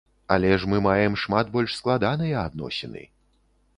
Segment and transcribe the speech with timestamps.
[0.35, 3.03] Але ж мы маем шмат больш складаныя адносіны.